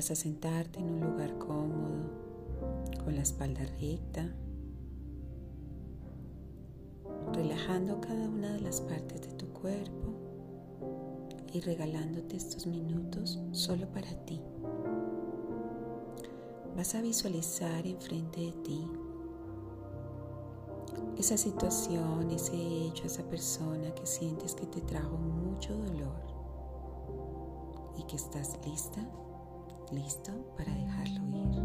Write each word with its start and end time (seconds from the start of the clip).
Vas 0.00 0.12
a 0.12 0.14
sentarte 0.14 0.80
en 0.80 0.88
un 0.88 1.00
lugar 1.00 1.36
cómodo, 1.36 2.08
con 3.04 3.16
la 3.16 3.20
espalda 3.20 3.60
recta, 3.78 4.34
relajando 7.34 8.00
cada 8.00 8.26
una 8.30 8.54
de 8.54 8.62
las 8.62 8.80
partes 8.80 9.20
de 9.20 9.32
tu 9.34 9.48
cuerpo 9.48 10.14
y 11.52 11.60
regalándote 11.60 12.34
estos 12.34 12.66
minutos 12.66 13.42
solo 13.52 13.88
para 13.92 14.08
ti. 14.24 14.40
Vas 16.78 16.94
a 16.94 17.02
visualizar 17.02 17.86
enfrente 17.86 18.40
de 18.40 18.52
ti 18.52 18.90
esa 21.18 21.36
situación, 21.36 22.30
ese 22.30 22.56
hecho, 22.56 23.04
esa 23.04 23.24
persona 23.24 23.94
que 23.94 24.06
sientes 24.06 24.54
que 24.54 24.64
te 24.64 24.80
trajo 24.80 25.18
mucho 25.18 25.76
dolor 25.76 26.22
y 27.98 28.04
que 28.04 28.16
estás 28.16 28.58
lista, 28.64 29.06
listo 29.92 30.32
para 30.56 30.74
dejarlo 30.74 31.22
ir. 31.36 31.62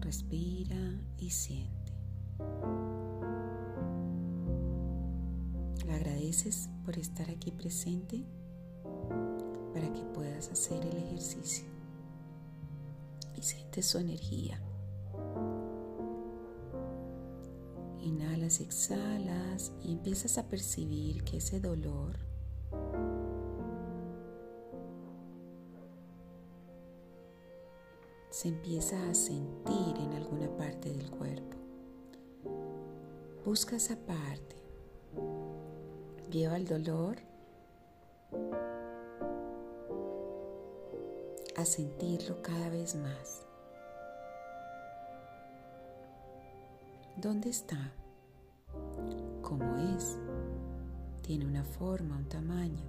Respira 0.00 1.00
y 1.18 1.30
siente. 1.30 1.92
Le 5.86 5.92
agradeces 5.92 6.68
por 6.84 6.98
estar 6.98 7.30
aquí 7.30 7.50
presente 7.50 8.24
para 9.72 9.92
que 9.92 10.02
puedas 10.14 10.50
hacer 10.50 10.84
el 10.84 10.96
ejercicio 10.96 11.66
y 13.34 13.42
sientes 13.42 13.86
su 13.86 13.98
energía. 13.98 14.60
Inhalas, 18.00 18.60
exhalas 18.60 19.72
y 19.82 19.92
empiezas 19.92 20.38
a 20.38 20.48
percibir 20.48 21.22
que 21.24 21.38
ese 21.38 21.60
dolor 21.60 22.31
se 28.42 28.48
empieza 28.48 28.96
a 29.08 29.14
sentir 29.14 29.96
en 29.98 30.14
alguna 30.14 30.48
parte 30.56 30.92
del 30.92 31.08
cuerpo. 31.12 31.56
Busca 33.44 33.76
esa 33.76 33.94
parte. 33.94 34.56
Lleva 36.28 36.56
el 36.56 36.66
dolor 36.66 37.18
a 41.56 41.64
sentirlo 41.64 42.42
cada 42.42 42.68
vez 42.68 42.96
más. 42.96 43.46
¿Dónde 47.16 47.48
está? 47.48 47.92
¿Cómo 49.40 49.76
es? 49.96 50.18
¿Tiene 51.22 51.46
una 51.46 51.62
forma, 51.62 52.16
un 52.16 52.28
tamaño? 52.28 52.82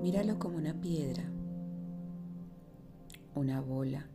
Míralo 0.00 0.38
como 0.38 0.58
una 0.58 0.74
piedra, 0.74 1.24
una 3.34 3.60
bola, 3.60 4.06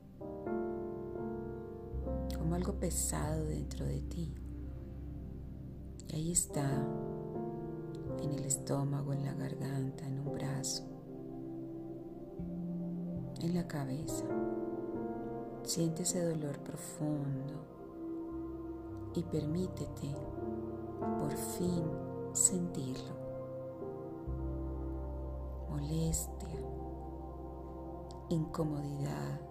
como 2.38 2.56
algo 2.56 2.74
pesado 2.74 3.46
dentro 3.46 3.86
de 3.86 4.02
ti. 4.02 4.34
Y 6.08 6.16
ahí 6.16 6.32
está, 6.32 6.68
en 8.24 8.32
el 8.32 8.46
estómago, 8.46 9.14
en 9.14 9.26
la 9.26 9.34
garganta, 9.34 10.06
en 10.08 10.20
un 10.20 10.34
brazo, 10.34 10.84
en 13.42 13.54
la 13.54 13.68
cabeza. 13.68 14.26
Siente 15.64 16.04
ese 16.04 16.24
dolor 16.24 16.58
profundo 16.60 17.54
y 19.16 19.24
permítete 19.24 20.16
por 21.20 21.32
fin 21.32 21.84
sentirlo. 22.34 23.20
Molestia, 25.70 26.59
incomodidad, 28.30 29.42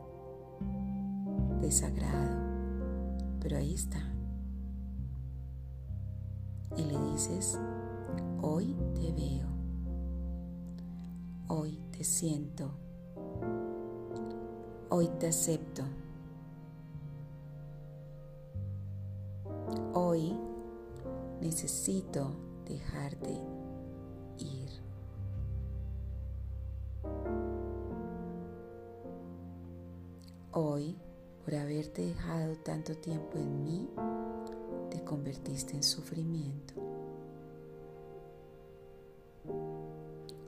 desagrado, 1.60 2.36
pero 3.40 3.56
ahí 3.56 3.74
está. 3.74 4.00
Y 6.76 6.84
le 6.84 6.98
dices, 7.12 7.58
hoy 8.40 8.76
te 8.94 9.12
veo, 9.12 9.48
hoy 11.48 11.80
te 11.90 12.04
siento, 12.04 12.70
hoy 14.90 15.08
te 15.18 15.28
acepto. 15.28 15.82
Hoy 19.94 20.38
necesito 21.40 22.30
dejarte 22.64 23.40
ir. 24.38 24.87
Hoy, 30.78 30.94
por 31.44 31.56
haberte 31.56 32.02
dejado 32.02 32.54
tanto 32.58 32.96
tiempo 32.96 33.36
en 33.36 33.64
mí, 33.64 33.88
te 34.90 35.02
convertiste 35.02 35.74
en 35.74 35.82
sufrimiento. 35.82 36.74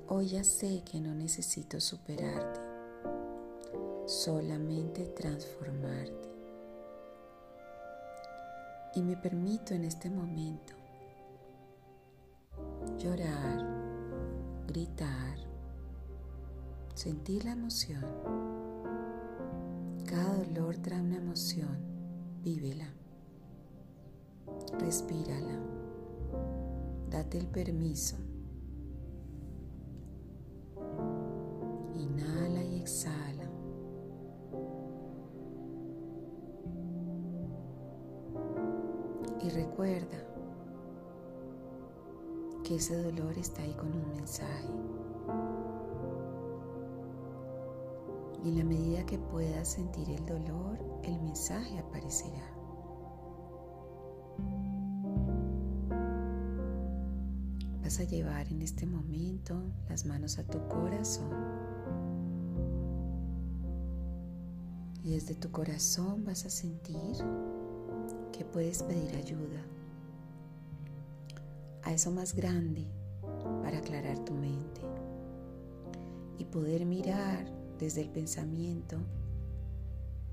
Hoy 0.07 0.29
ya 0.29 0.45
sé 0.45 0.85
que 0.85 1.01
no 1.01 1.17
necesito 1.17 1.81
superarte, 1.81 2.61
solamente 4.07 5.07
transformarte 5.07 6.29
y 8.95 9.03
me 9.03 9.17
permito 9.17 9.75
en 9.75 9.85
este 9.85 10.11
momento 10.11 10.75
llorar, 12.99 13.67
gritar, 14.69 15.39
sentir 16.95 17.45
la 17.45 17.51
emoción. 17.51 18.60
Cada 20.11 20.35
dolor 20.39 20.77
trae 20.79 21.01
una 21.01 21.19
emoción, 21.19 21.79
vívela, 22.43 22.89
respírala, 24.81 25.57
date 27.09 27.39
el 27.39 27.47
permiso. 27.47 28.17
Inhala 31.95 32.65
y 32.65 32.81
exhala. 32.81 33.49
Y 39.45 39.49
recuerda 39.51 40.27
que 42.65 42.75
ese 42.75 43.01
dolor 43.01 43.39
está 43.39 43.63
ahí 43.63 43.75
con 43.75 43.95
un 43.95 44.09
mensaje. 44.09 44.67
Y 48.43 48.49
en 48.49 48.59
la 48.59 48.65
medida 48.65 49.05
que 49.05 49.19
puedas 49.19 49.69
sentir 49.69 50.09
el 50.11 50.25
dolor, 50.25 50.79
el 51.05 51.21
mensaje 51.21 51.79
aparecerá. 51.79 52.51
Vas 57.83 58.01
a 58.01 58.05
llevar 58.05 58.47
en 58.49 58.63
este 58.63 58.87
momento 58.87 59.61
las 59.89 60.07
manos 60.07 60.39
a 60.39 60.45
tu 60.45 60.59
corazón. 60.69 61.29
Y 65.03 65.11
desde 65.11 65.35
tu 65.35 65.51
corazón 65.51 66.25
vas 66.25 66.47
a 66.47 66.51
sentir 66.51 67.17
que 68.33 68.45
puedes 68.45 68.83
pedir 68.83 69.17
ayuda 69.17 69.61
a 71.83 71.93
eso 71.93 72.11
más 72.11 72.35
grande 72.35 72.87
para 73.63 73.79
aclarar 73.79 74.19
tu 74.25 74.33
mente 74.33 74.81
y 76.39 76.45
poder 76.45 76.87
mirar 76.87 77.60
desde 77.81 78.03
el 78.03 78.11
pensamiento 78.11 78.99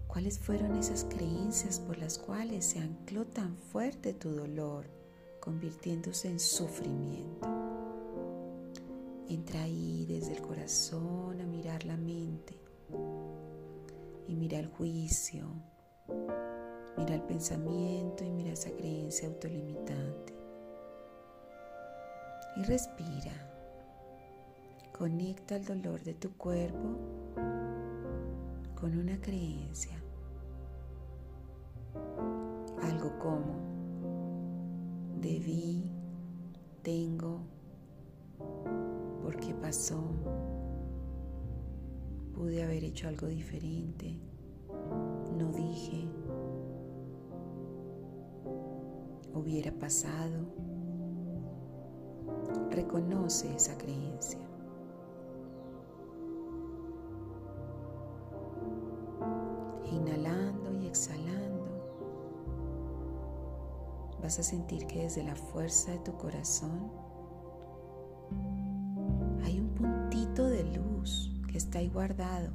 cuáles 0.08 0.38
fueron 0.38 0.76
esas 0.76 1.06
creencias 1.06 1.80
por 1.80 1.98
las 1.98 2.20
cuales 2.20 2.66
se 2.66 2.80
ancló 2.80 3.26
tan 3.26 3.58
fuerte 3.58 4.14
tu 4.14 4.30
dolor, 4.30 4.86
convirtiéndose 5.40 6.30
en 6.30 6.40
sufrimiento. 6.40 7.48
Entra 9.30 9.64
ahí 9.64 10.06
desde 10.08 10.34
el 10.34 10.42
corazón 10.42 11.42
a 11.42 11.46
mirar 11.46 11.86
la 11.86 11.98
mente 11.98 12.60
y 14.28 14.36
mira 14.36 14.60
el 14.60 14.68
juicio, 14.68 15.48
Mira 16.98 17.14
el 17.14 17.22
pensamiento 17.22 18.24
y 18.24 18.32
mira 18.32 18.54
esa 18.54 18.72
creencia 18.72 19.28
autolimitante. 19.28 20.34
Y 22.56 22.64
respira. 22.64 23.57
Conecta 24.98 25.58
el 25.58 25.64
dolor 25.64 26.02
de 26.02 26.16
tu 26.16 26.32
cuerpo 26.32 26.98
con 28.74 28.98
una 28.98 29.22
creencia. 29.22 29.96
Algo 32.82 33.20
como 33.20 33.60
debí, 35.22 35.92
tengo, 36.82 37.42
porque 39.22 39.54
pasó, 39.54 40.02
pude 42.34 42.64
haber 42.64 42.84
hecho 42.84 43.08
algo 43.08 43.28
diferente, 43.28 44.20
no 45.38 45.52
dije, 45.52 46.08
hubiera 49.36 49.72
pasado. 49.74 50.48
Reconoce 52.72 53.54
esa 53.56 53.78
creencia 53.78 54.47
vas 64.28 64.40
a 64.40 64.44
sentir 64.44 64.86
que 64.88 65.04
desde 65.04 65.24
la 65.24 65.38
fuerza 65.38 65.90
de 65.90 66.00
tu 66.00 66.18
corazón 66.18 66.92
hay 69.46 69.58
un 69.58 69.70
puntito 69.70 70.50
de 70.50 70.66
luz 70.66 71.32
que 71.50 71.58
está 71.58 71.80
ahí 71.80 71.88
guardado. 71.88 72.52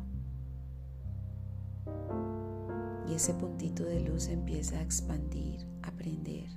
Y 3.09 3.15
ese 3.15 3.33
puntito 3.33 3.85
de 3.85 4.01
luz 4.01 4.29
empieza 4.29 4.77
a 4.77 4.83
expandir, 4.83 5.67
a 5.83 5.91
prender, 5.93 6.51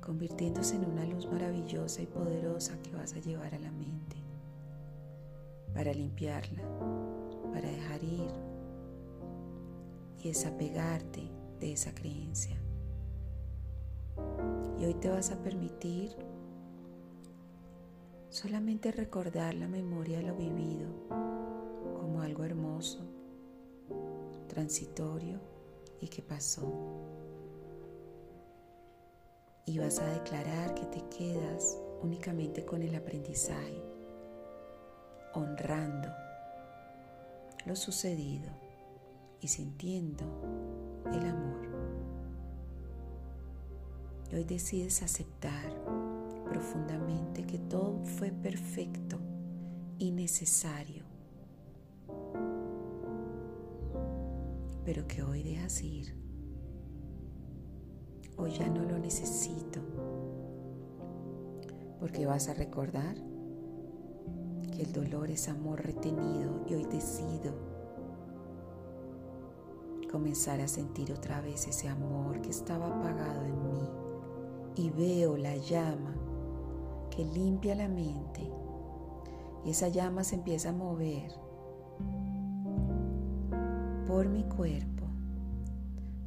convirtiéndose 0.00 0.74
en 0.74 0.86
una 0.86 1.04
luz 1.04 1.30
maravillosa 1.30 2.02
y 2.02 2.06
poderosa 2.06 2.76
que 2.82 2.90
vas 2.90 3.12
a 3.12 3.20
llevar 3.20 3.54
a 3.54 3.60
la 3.60 3.70
mente 3.70 4.16
para 5.72 5.94
limpiarla, 5.94 6.64
para 7.52 7.70
dejar 7.70 8.02
ir 8.02 8.32
y 10.18 10.26
desapegarte 10.26 11.30
de 11.60 11.72
esa 11.72 11.94
creencia. 11.94 12.60
Y 14.80 14.86
hoy 14.86 14.94
te 14.94 15.10
vas 15.10 15.30
a 15.30 15.36
permitir 15.42 16.10
solamente 18.30 18.90
recordar 18.90 19.54
la 19.54 19.68
memoria 19.68 20.18
de 20.18 20.24
lo 20.24 20.34
vivido 20.34 20.88
como 21.98 22.22
algo 22.22 22.44
hermoso, 22.44 23.00
transitorio 24.48 25.38
y 26.00 26.08
que 26.08 26.22
pasó. 26.22 26.72
Y 29.66 29.78
vas 29.78 29.98
a 29.98 30.06
declarar 30.06 30.74
que 30.74 30.86
te 30.86 31.02
quedas 31.14 31.78
únicamente 32.02 32.64
con 32.64 32.82
el 32.82 32.94
aprendizaje 32.94 33.84
honrando 35.34 36.08
lo 37.66 37.76
sucedido 37.76 38.50
y 39.40 39.48
sintiendo 39.48 40.24
el 41.12 41.26
amor. 41.26 41.69
Y 44.30 44.34
hoy 44.36 44.44
decides 44.44 45.02
aceptar 45.02 45.74
profundamente 46.44 47.44
que 47.44 47.58
todo 47.58 48.02
fue 48.04 48.30
perfecto 48.30 49.18
y 49.98 50.12
necesario, 50.12 51.04
pero 54.84 55.06
que 55.06 55.22
hoy 55.22 55.42
dejas 55.42 55.82
ir. 55.82 56.14
Hoy 58.36 58.52
ya 58.52 58.68
no 58.68 58.82
lo 58.84 58.98
necesito, 58.98 59.80
porque 61.98 62.24
vas 62.24 62.48
a 62.48 62.54
recordar 62.54 63.16
el 64.80 64.92
dolor 64.92 65.30
es 65.30 65.46
amor 65.50 65.84
retenido 65.84 66.64
y 66.66 66.74
hoy 66.74 66.86
decido 66.86 67.52
comenzar 70.10 70.58
a 70.62 70.68
sentir 70.68 71.12
otra 71.12 71.42
vez 71.42 71.68
ese 71.68 71.86
amor 71.86 72.40
que 72.40 72.48
estaba 72.48 72.86
apagado 72.86 73.44
en 73.44 73.62
mí 73.62 74.09
y 74.76 74.90
veo 74.90 75.36
la 75.36 75.56
llama 75.56 76.14
que 77.10 77.24
limpia 77.24 77.74
la 77.74 77.88
mente. 77.88 78.50
Y 79.64 79.70
esa 79.70 79.88
llama 79.88 80.24
se 80.24 80.36
empieza 80.36 80.70
a 80.70 80.72
mover 80.72 81.32
por 84.06 84.28
mi 84.28 84.44
cuerpo 84.44 85.04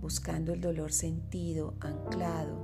buscando 0.01 0.53
el 0.53 0.61
dolor 0.61 0.91
sentido 0.91 1.73
anclado 1.79 2.63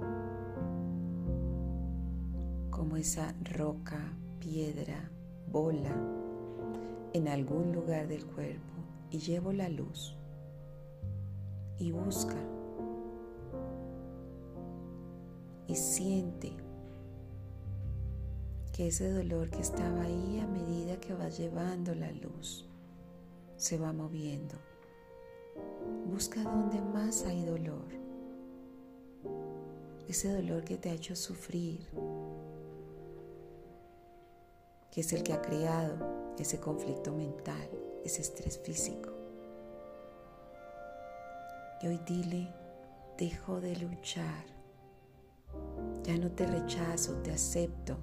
como 2.70 2.98
esa 2.98 3.34
roca, 3.44 4.14
piedra 4.40 5.10
bola 5.52 5.96
en 7.14 7.28
algún 7.28 7.74
lugar 7.74 8.08
del 8.08 8.26
cuerpo. 8.26 8.74
Y 9.12 9.20
llevo 9.20 9.52
la 9.52 9.70
luz 9.70 10.16
y 11.80 11.92
busca 11.92 12.36
y 15.69 15.75
siente 15.75 16.51
que 18.74 18.88
ese 18.88 19.12
dolor 19.12 19.51
que 19.51 19.60
estaba 19.60 20.01
ahí 20.01 20.39
a 20.39 20.48
medida 20.48 21.00
que 21.00 21.13
vas 21.13 21.38
llevando 21.38 21.94
la 21.94 22.12
luz 22.12 22.68
se 23.56 23.77
va 23.77 23.94
moviendo. 23.94 24.56
Busca 26.07 26.42
donde 26.42 26.81
más 26.81 27.24
hay 27.24 27.45
dolor. 27.45 27.86
Ese 30.07 30.33
dolor 30.33 30.63
que 30.63 30.77
te 30.77 30.89
ha 30.89 30.94
hecho 30.94 31.16
sufrir, 31.16 31.86
que 34.89 35.01
es 35.01 35.13
el 35.13 35.21
que 35.21 35.33
ha 35.33 35.42
creado 35.42 36.33
ese 36.39 36.60
conflicto 36.60 37.12
mental, 37.12 37.69
ese 38.04 38.21
estrés 38.21 38.57
físico. 38.57 39.12
Y 41.83 41.88
hoy 41.88 42.00
dile, 42.07 42.51
dejo 43.19 43.62
de 43.62 43.75
luchar, 43.75 44.58
ya 46.09 46.17
no 46.17 46.31
te 46.31 46.47
rechazo, 46.47 47.13
te 47.21 47.31
acepto 47.31 47.97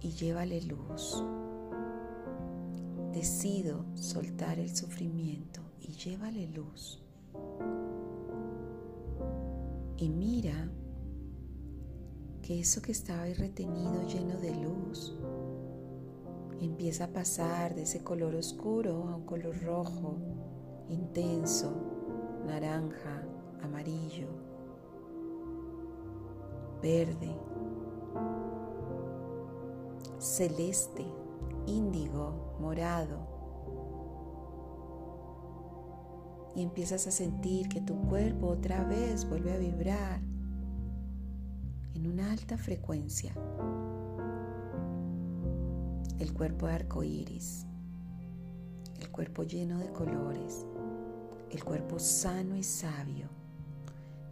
y 0.00 0.08
llévale 0.12 0.62
luz. 0.62 1.22
Decido 3.12 3.84
soltar 3.96 4.58
el 4.58 4.74
sufrimiento 4.74 5.60
y 5.78 5.92
llévale 5.92 6.48
luz. 6.48 7.02
Y 9.98 10.08
mira 10.08 10.70
eso 12.48 12.82
que 12.82 12.90
estaba 12.90 13.22
ahí 13.22 13.34
retenido 13.34 14.04
lleno 14.08 14.36
de 14.38 14.52
luz 14.56 15.14
empieza 16.60 17.04
a 17.04 17.08
pasar 17.12 17.76
de 17.76 17.82
ese 17.82 18.02
color 18.02 18.34
oscuro 18.34 19.08
a 19.08 19.14
un 19.14 19.24
color 19.24 19.56
rojo, 19.62 20.18
intenso, 20.88 21.72
naranja, 22.46 23.22
amarillo, 23.62 24.26
verde, 26.80 27.36
celeste, 30.18 31.04
índigo, 31.66 32.56
morado. 32.60 33.28
Y 36.54 36.62
empiezas 36.62 37.06
a 37.06 37.10
sentir 37.10 37.68
que 37.68 37.80
tu 37.80 37.94
cuerpo 38.08 38.48
otra 38.48 38.84
vez 38.84 39.28
vuelve 39.28 39.52
a 39.52 39.58
vibrar 39.58 40.20
en 41.94 42.06
una 42.06 42.32
alta 42.32 42.56
frecuencia. 42.58 43.32
El 46.18 46.34
cuerpo 46.34 46.66
de 46.66 46.72
arco 46.72 47.02
iris, 47.02 47.66
el 48.98 49.10
cuerpo 49.10 49.44
lleno 49.44 49.78
de 49.78 49.90
colores, 49.92 50.66
el 51.50 51.64
cuerpo 51.64 51.98
sano 51.98 52.56
y 52.56 52.62
sabio, 52.62 53.28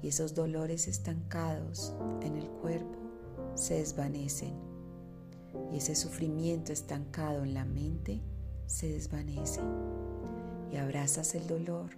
y 0.02 0.08
esos 0.08 0.34
dolores 0.34 0.88
estancados 0.88 1.94
en 2.22 2.36
el 2.36 2.48
cuerpo 2.48 2.98
se 3.54 3.74
desvanecen, 3.74 4.54
y 5.72 5.78
ese 5.78 5.94
sufrimiento 5.94 6.72
estancado 6.72 7.42
en 7.42 7.54
la 7.54 7.64
mente 7.64 8.20
se 8.66 8.88
desvanece, 8.88 9.60
y 10.72 10.76
abrazas 10.76 11.34
el 11.34 11.46
dolor 11.46 11.90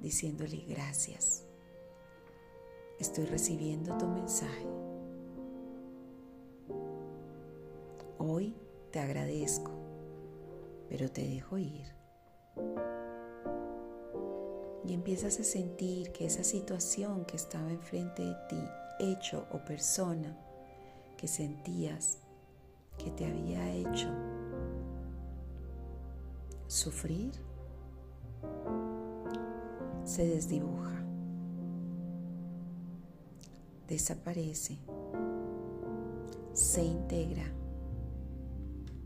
diciéndole 0.00 0.64
gracias. 0.68 1.44
Estoy 2.98 3.26
recibiendo 3.26 3.96
tu 3.96 4.06
mensaje. 4.06 4.66
Hoy 8.18 8.56
te 8.90 8.98
agradezco, 8.98 9.70
pero 10.88 11.10
te 11.10 11.22
dejo 11.22 11.58
ir. 11.58 11.86
Y 14.88 14.94
empiezas 14.94 15.38
a 15.38 15.44
sentir 15.44 16.12
que 16.12 16.24
esa 16.24 16.42
situación 16.42 17.26
que 17.26 17.36
estaba 17.36 17.70
enfrente 17.70 18.24
de 18.24 18.34
ti, 18.48 18.64
hecho 18.98 19.44
o 19.52 19.58
persona 19.58 20.34
que 21.18 21.28
sentías 21.28 22.20
que 22.96 23.10
te 23.10 23.26
había 23.26 23.70
hecho 23.70 24.08
sufrir, 26.68 27.32
se 30.04 30.26
desdibuja, 30.26 31.04
desaparece, 33.88 34.78
se 36.54 36.82
integra 36.82 37.44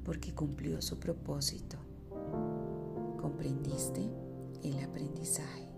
porque 0.05 0.33
cumplió 0.33 0.81
su 0.81 1.01
propósito. 1.01 1.77
¿Comprendiste 3.21 4.09
el 4.63 4.79
aprendizaje? 4.85 5.72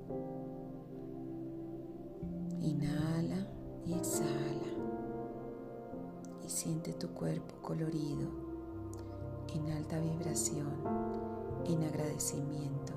Inhala 2.65 3.47
y 3.85 3.93
exhala 3.93 4.73
y 6.43 6.49
siente 6.49 6.95
tu 6.95 7.09
cuerpo 7.09 7.57
colorido 7.61 8.27
en 9.55 9.71
alta 9.71 10.01
vibración, 10.01 10.73
en 11.67 11.85
agradecimiento, 11.85 12.95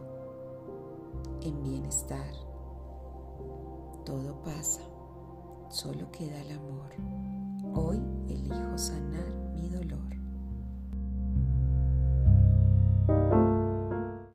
en 1.41 1.61
bienestar. 1.63 2.33
Todo 4.05 4.41
pasa, 4.41 4.83
solo 5.67 6.09
queda 6.11 6.39
el 6.43 6.51
amor. 6.53 6.91
Hoy 7.75 8.01
elijo 8.29 8.77
sanar 8.77 9.27
mi 9.53 9.67
dolor. 9.67 10.16